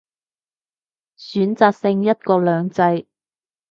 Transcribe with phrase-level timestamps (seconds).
[1.15, 3.05] 選擇性一國兩制